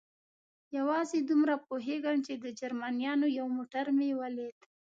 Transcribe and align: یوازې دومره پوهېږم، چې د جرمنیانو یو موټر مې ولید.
یوازې 0.77 1.17
دومره 1.29 1.55
پوهېږم، 1.67 2.17
چې 2.27 2.33
د 2.43 2.45
جرمنیانو 2.59 3.27
یو 3.39 3.47
موټر 3.57 3.85
مې 3.97 4.09
ولید. 4.21 4.57